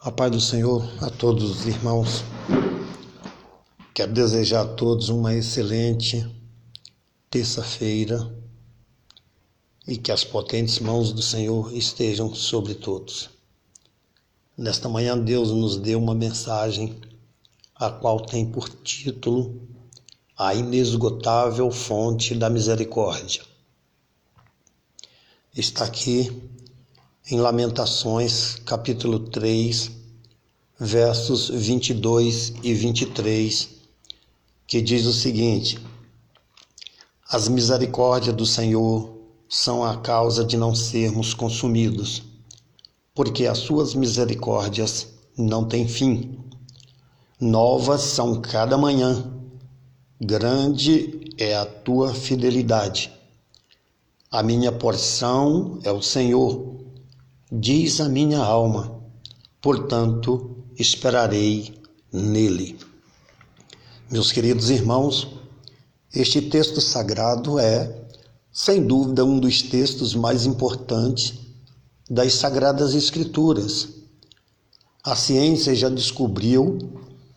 [0.00, 2.22] A paz do Senhor a todos os irmãos.
[3.92, 6.24] Quero desejar a todos uma excelente
[7.28, 8.32] terça-feira
[9.88, 13.28] e que as potentes mãos do Senhor estejam sobre todos.
[14.56, 17.00] Nesta manhã, Deus nos deu uma mensagem,
[17.74, 19.60] a qual tem por título
[20.36, 23.42] A Inesgotável Fonte da Misericórdia.
[25.52, 26.40] Está aqui
[27.30, 29.90] em Lamentações, capítulo 3,
[30.80, 33.68] versos 22 e 23,
[34.66, 35.78] que diz o seguinte:
[37.28, 39.12] As misericórdias do Senhor
[39.46, 42.22] são a causa de não sermos consumidos,
[43.14, 46.38] porque as suas misericórdias não têm fim.
[47.38, 49.30] Novas são cada manhã,
[50.18, 53.12] grande é a tua fidelidade.
[54.30, 56.77] A minha porção é o Senhor
[57.50, 59.00] diz a minha alma,
[59.60, 61.74] portanto esperarei
[62.12, 62.78] nele.
[64.10, 65.28] Meus queridos irmãos,
[66.14, 68.06] este texto sagrado é,
[68.52, 71.34] sem dúvida, um dos textos mais importantes
[72.10, 73.88] das Sagradas Escrituras.
[75.02, 76.78] A ciência já descobriu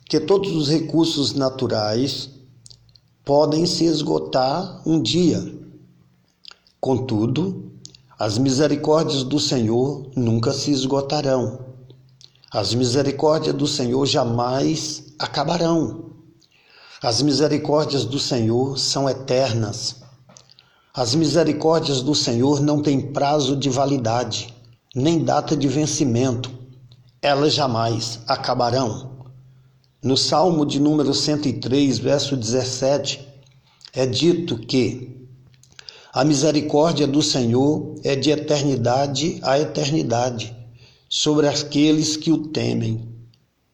[0.06, 2.30] que todos os recursos naturais
[3.24, 5.58] podem se esgotar um dia.
[6.82, 7.71] Contudo,
[8.24, 11.58] as misericórdias do Senhor nunca se esgotarão.
[12.52, 16.12] As misericórdias do Senhor jamais acabarão.
[17.02, 20.04] As misericórdias do Senhor são eternas.
[20.94, 24.54] As misericórdias do Senhor não têm prazo de validade,
[24.94, 26.52] nem data de vencimento.
[27.24, 29.32] Elas jamais acabarão.
[30.04, 33.28] No Salmo de número 103, verso 17,
[33.96, 35.21] é dito que
[36.14, 40.54] a misericórdia do Senhor é de eternidade a eternidade
[41.08, 43.08] sobre aqueles que o temem,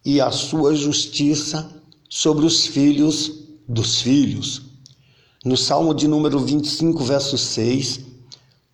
[0.05, 1.69] e a sua justiça
[2.07, 3.31] sobre os filhos
[3.67, 4.61] dos filhos.
[5.43, 8.01] No Salmo de número 25, verso 6,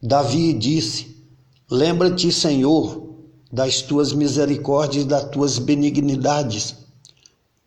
[0.02, 1.16] Davi disse:
[1.72, 3.16] Lembra-te, Senhor,
[3.52, 6.76] das tuas misericórdias e das tuas benignidades,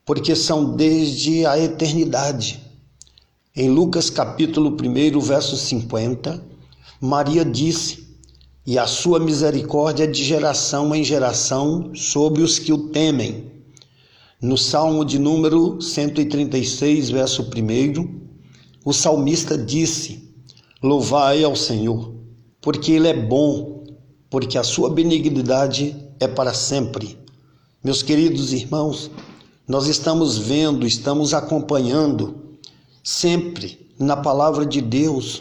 [0.04, 2.65] porque são desde a eternidade
[3.56, 6.44] em Lucas capítulo 1, verso 50,
[7.00, 8.06] Maria disse:
[8.66, 13.50] E a sua misericórdia é de geração em geração sobre os que o temem.
[14.42, 18.20] No Salmo de número 136, verso 1,
[18.84, 20.30] o salmista disse:
[20.82, 22.12] Louvai ao Senhor,
[22.60, 23.84] porque Ele é bom,
[24.28, 27.18] porque a sua benignidade é para sempre.
[27.82, 29.10] Meus queridos irmãos,
[29.66, 32.45] nós estamos vendo, estamos acompanhando
[33.08, 35.40] sempre na palavra de Deus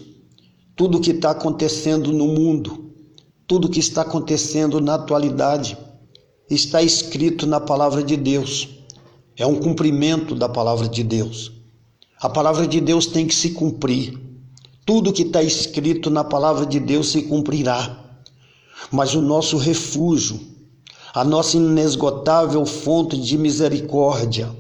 [0.75, 2.91] tudo o que está acontecendo no mundo,
[3.47, 5.75] tudo o que está acontecendo na atualidade,
[6.47, 8.69] está escrito na palavra de Deus.
[9.35, 11.53] É um cumprimento da palavra de Deus.
[12.21, 14.15] A palavra de Deus tem que se cumprir.
[14.85, 18.21] Tudo que está escrito na palavra de Deus se cumprirá.
[18.91, 20.39] Mas o nosso refúgio,
[21.15, 24.55] a nossa inesgotável fonte de misericórdia,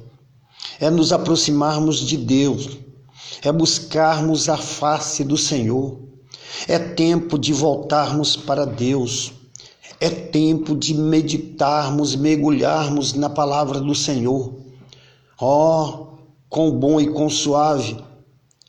[0.79, 2.83] é nos aproximarmos de Deus,
[3.43, 5.99] é buscarmos a face do Senhor.
[6.67, 9.33] É tempo de voltarmos para Deus.
[9.99, 14.53] É tempo de meditarmos, mergulharmos na palavra do Senhor.
[15.39, 16.07] Oh,
[16.49, 17.97] quão bom e quão suave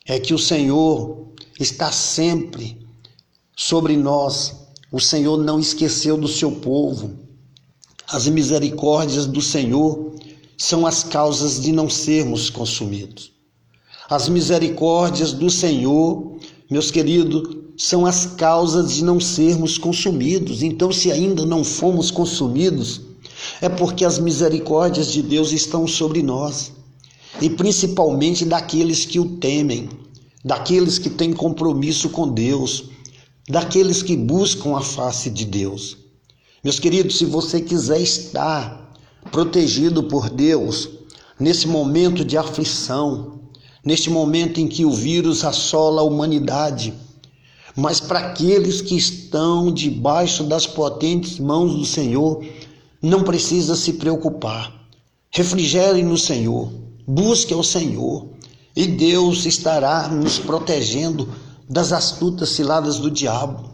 [0.04, 2.86] é que o Senhor está sempre
[3.56, 4.66] sobre nós.
[4.92, 7.18] O Senhor não esqueceu do seu povo.
[8.08, 10.14] As misericórdias do Senhor
[10.56, 13.35] são as causas de não sermos consumidos.
[14.08, 16.36] As misericórdias do Senhor,
[16.70, 20.62] meus queridos, são as causas de não sermos consumidos.
[20.62, 23.00] Então, se ainda não fomos consumidos,
[23.60, 26.72] é porque as misericórdias de Deus estão sobre nós,
[27.40, 29.88] e principalmente daqueles que o temem,
[30.44, 32.84] daqueles que têm compromisso com Deus,
[33.48, 35.98] daqueles que buscam a face de Deus.
[36.62, 38.92] Meus queridos, se você quiser estar
[39.30, 40.88] protegido por Deus
[41.38, 43.35] nesse momento de aflição,
[43.86, 46.92] neste momento em que o vírus assola a humanidade,
[47.76, 52.44] mas para aqueles que estão debaixo das potentes mãos do Senhor,
[53.00, 54.74] não precisa se preocupar.
[55.30, 56.72] Refrigere no Senhor,
[57.06, 58.26] busque ao Senhor,
[58.74, 61.28] e Deus estará nos protegendo
[61.70, 63.70] das astutas ciladas do diabo.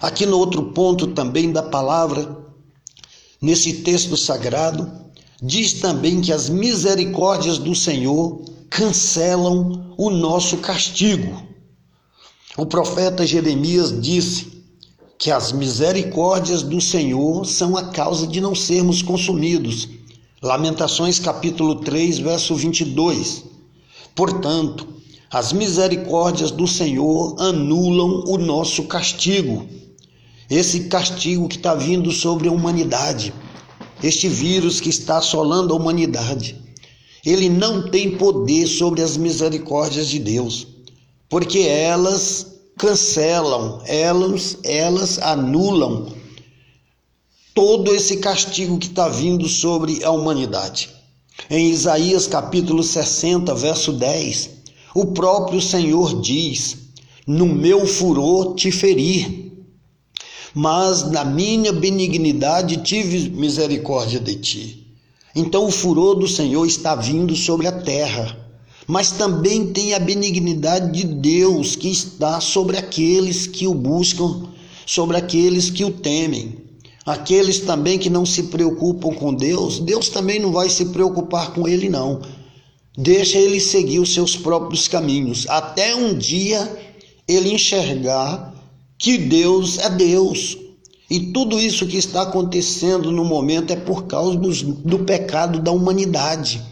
[0.00, 2.34] Aqui no outro ponto também da palavra,
[3.42, 4.90] nesse texto sagrado,
[5.42, 11.42] diz também que as misericórdias do Senhor cancelam o nosso castigo.
[12.56, 14.64] O profeta Jeremias disse
[15.18, 19.88] que as misericórdias do Senhor são a causa de não sermos consumidos.
[20.40, 23.44] Lamentações capítulo 3, verso 22.
[24.14, 24.88] Portanto,
[25.30, 29.66] as misericórdias do Senhor anulam o nosso castigo.
[30.48, 33.34] Esse castigo que está vindo sobre a humanidade,
[34.02, 36.56] este vírus que está assolando a humanidade,
[37.24, 40.66] ele não tem poder sobre as misericórdias de Deus,
[41.28, 42.46] porque elas
[42.78, 46.12] cancelam, elas, elas anulam
[47.54, 50.88] todo esse castigo que está vindo sobre a humanidade.
[51.50, 54.50] Em Isaías capítulo 60, verso 10,
[54.94, 56.76] o próprio Senhor diz:
[57.26, 59.52] No meu furor te feri,
[60.54, 64.89] mas na minha benignidade tive misericórdia de ti.
[65.34, 68.50] Então o furor do Senhor está vindo sobre a terra
[68.90, 74.48] mas também tem a benignidade de Deus que está sobre aqueles que o buscam,
[74.84, 76.56] sobre aqueles que o temem.
[77.06, 81.68] Aqueles também que não se preocupam com Deus, Deus também não vai se preocupar com
[81.68, 82.20] ele não.
[82.98, 86.68] Deixa ele seguir os seus próprios caminhos, até um dia
[87.28, 88.52] ele enxergar
[88.98, 90.58] que Deus é Deus.
[91.10, 96.62] E tudo isso que está acontecendo no momento é por causa do pecado da humanidade.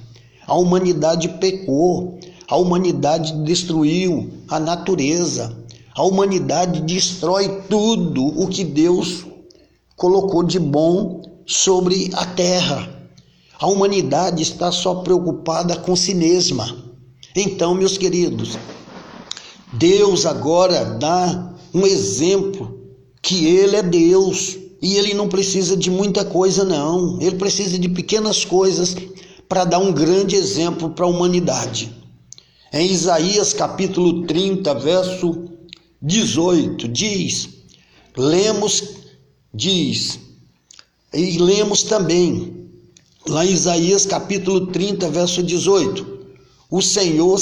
[0.47, 5.59] A humanidade pecou, a humanidade destruiu a natureza,
[5.93, 9.27] a humanidade destrói tudo o que Deus
[9.97, 12.89] colocou de bom sobre a terra.
[13.59, 16.77] A humanidade está só preocupada com si mesma.
[17.35, 18.57] Então, meus queridos,
[19.73, 22.78] Deus agora dá um exemplo
[23.23, 27.21] que Ele é Deus e Ele não precisa de muita coisa, não.
[27.21, 28.97] Ele precisa de pequenas coisas
[29.49, 31.93] para dar um grande exemplo para a humanidade.
[32.73, 35.49] Em Isaías capítulo 30, verso
[36.03, 37.49] 18, diz:
[38.17, 38.85] lemos,
[39.55, 40.19] diz,
[41.15, 42.69] e lemos também,
[43.27, 46.19] lá em Isaías capítulo 30, verso 18:
[46.71, 47.41] o Senhor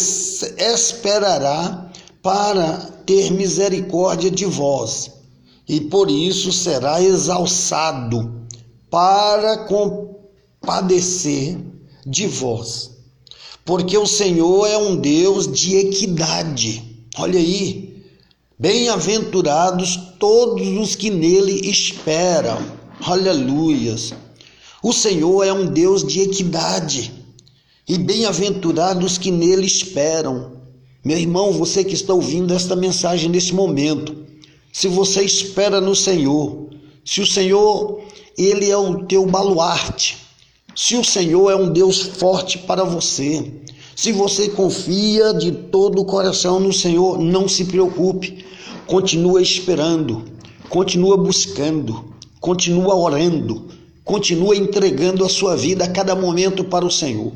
[0.57, 1.91] esperará
[2.23, 5.11] para ter misericórdia de vós,
[5.69, 8.47] e por isso será exalçado
[8.91, 11.59] para compadecer
[12.07, 12.91] de vós.
[13.65, 17.05] Porque o Senhor é um Deus de equidade.
[17.19, 17.97] Olha aí.
[18.59, 22.59] Bem-aventurados todos os que nele esperam.
[23.01, 24.15] Aleluias.
[24.83, 27.13] O Senhor é um Deus de equidade.
[27.89, 30.53] E bem-aventurados que nele esperam.
[31.05, 34.17] Meu irmão, você que está ouvindo esta mensagem nesse momento,
[34.79, 36.67] se você espera no Senhor,
[37.03, 38.03] se o Senhor,
[38.37, 40.19] ele é o teu baluarte,
[40.75, 43.55] se o Senhor é um Deus forte para você,
[43.97, 48.45] se você confia de todo o coração no Senhor, não se preocupe.
[48.87, 50.25] Continua esperando,
[50.69, 53.69] continua buscando, continua orando,
[54.05, 57.33] continua entregando a sua vida a cada momento para o Senhor.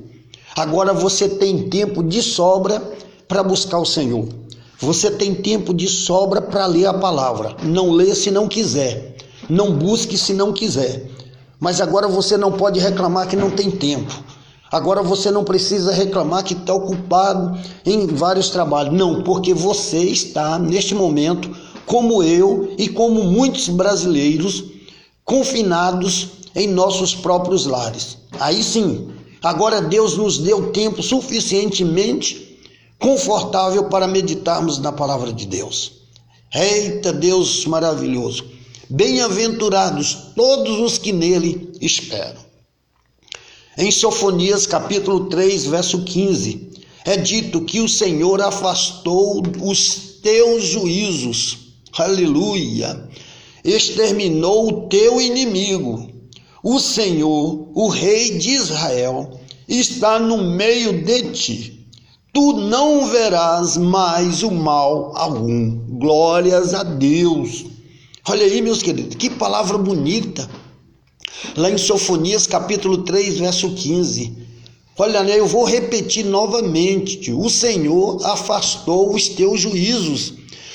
[0.55, 2.83] Agora você tem tempo de sobra
[3.27, 4.40] para buscar o Senhor.
[4.81, 7.55] Você tem tempo de sobra para ler a palavra.
[7.63, 9.15] Não lê se não quiser.
[9.47, 11.11] Não busque se não quiser.
[11.59, 14.11] Mas agora você não pode reclamar que não tem tempo.
[14.73, 18.95] Agora você não precisa reclamar que está ocupado em vários trabalhos.
[18.95, 21.51] Não, porque você está neste momento,
[21.85, 24.65] como eu e como muitos brasileiros,
[25.27, 28.17] confinados em nossos próprios lares.
[28.39, 29.09] Aí sim,
[29.43, 32.50] agora Deus nos deu tempo suficientemente
[33.01, 35.93] confortável para meditarmos na palavra de Deus.
[36.55, 38.45] Eita Deus maravilhoso!
[38.91, 42.45] Bem-aventurados todos os que nele esperam.
[43.79, 46.71] Em Sofonias capítulo 3, verso 15,
[47.07, 51.59] é dito que o Senhor afastou os teus juízos.
[51.97, 53.09] Aleluia!
[53.65, 56.11] Exterminou o teu inimigo.
[56.63, 61.80] O Senhor, o rei de Israel, está no meio de ti.
[62.33, 65.71] Tu não verás mais o mal algum.
[65.99, 67.67] Glórias a Deus.
[68.29, 70.49] Olha aí, meus queridos, que palavra bonita.
[71.57, 74.33] Lá em Sofonias, capítulo 3, verso 15.
[74.97, 80.35] Olha, né, eu vou repetir novamente: o Senhor afastou os teus juízos,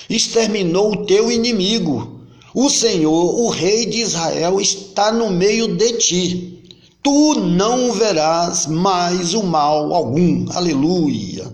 [0.09, 2.19] exterminou o teu inimigo.
[2.53, 6.63] O Senhor, o Rei de Israel, está no meio de ti.
[7.05, 10.47] Tu não verás mais o mal algum.
[10.51, 11.53] Aleluia.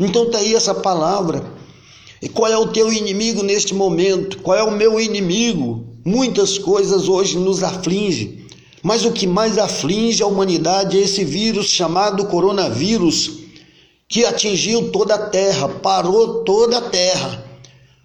[0.00, 1.44] Então está aí essa palavra
[2.20, 4.38] e qual é o teu inimigo neste momento?
[4.38, 5.86] Qual é o meu inimigo?
[6.04, 8.44] Muitas coisas hoje nos afligem,
[8.82, 13.30] mas o que mais aflige a humanidade é esse vírus chamado coronavírus,
[14.08, 17.44] que atingiu toda a terra, parou toda a terra.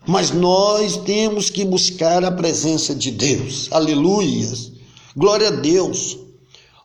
[0.06, 3.70] Mas nós temos que buscar a presença de Deus.
[3.72, 4.72] Aleluias.
[5.18, 6.25] Glória a Deus.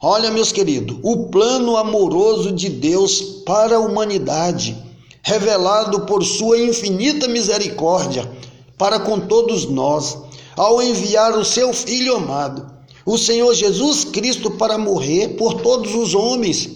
[0.03, 4.75] Olha, meus queridos, o plano amoroso de Deus para a humanidade,
[5.23, 8.27] revelado por sua infinita misericórdia
[8.79, 10.17] para com todos nós,
[10.57, 12.67] ao enviar o seu Filho amado,
[13.05, 16.67] o Senhor Jesus Cristo, para morrer por todos os homens,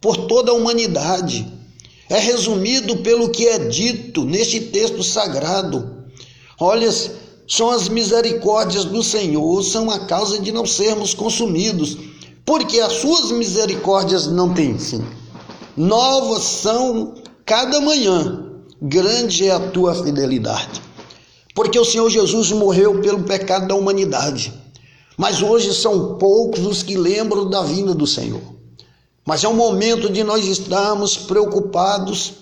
[0.00, 1.44] por toda a humanidade.
[2.08, 6.04] É resumido pelo que é dito neste texto sagrado.
[6.56, 6.88] Olha,
[7.48, 12.09] são as misericórdias do Senhor, são a causa de não sermos consumidos
[12.50, 15.04] porque as suas misericórdias não têm fim.
[15.76, 17.14] Novas são
[17.46, 18.44] cada manhã,
[18.82, 20.82] grande é a tua fidelidade.
[21.54, 24.52] Porque o Senhor Jesus morreu pelo pecado da humanidade.
[25.16, 28.42] Mas hoje são poucos os que lembram da vinda do Senhor.
[29.24, 32.32] Mas é o momento de nós estarmos preocupados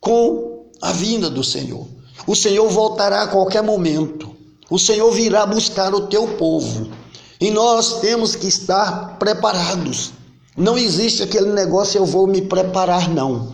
[0.00, 1.86] com a vinda do Senhor.
[2.26, 4.28] O Senhor voltará a qualquer momento.
[4.68, 7.01] O Senhor virá buscar o teu povo.
[7.42, 10.12] E nós temos que estar preparados.
[10.56, 13.52] Não existe aquele negócio eu vou me preparar, não.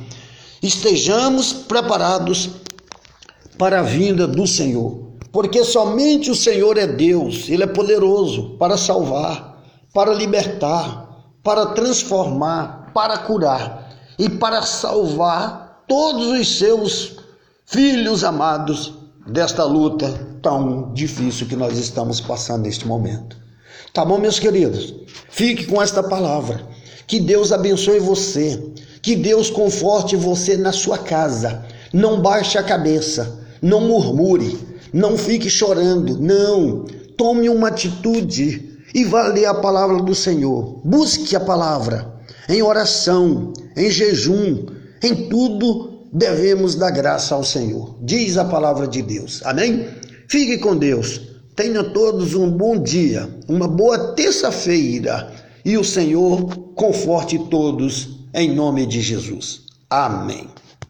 [0.63, 2.51] Estejamos preparados
[3.57, 8.77] para a vinda do Senhor, porque somente o Senhor é Deus, Ele é poderoso para
[8.77, 9.59] salvar,
[9.95, 17.17] para libertar, para transformar, para curar e para salvar todos os seus
[17.65, 18.93] filhos amados
[19.27, 23.48] desta luta tão difícil que nós estamos passando neste momento.
[23.93, 24.95] Tá bom, meus queridos?
[25.31, 26.61] Fique com esta palavra.
[27.07, 28.63] Que Deus abençoe você.
[29.03, 31.65] Que Deus conforte você na sua casa.
[31.93, 33.41] Não baixe a cabeça.
[33.63, 34.59] Não murmure.
[34.93, 36.19] Não fique chorando.
[36.19, 36.85] Não.
[37.17, 40.81] Tome uma atitude e vá ler a palavra do Senhor.
[40.85, 42.19] Busque a palavra
[42.49, 44.67] em oração, em jejum,
[45.03, 47.97] em tudo devemos dar graça ao Senhor.
[48.03, 49.43] Diz a palavra de Deus.
[49.45, 49.87] Amém?
[50.29, 51.21] Fique com Deus.
[51.59, 55.29] Tenham todos um bom dia, uma boa terça-feira
[55.65, 59.63] e o Senhor conforte todos em nome de Jesus.
[59.91, 60.47] Amém.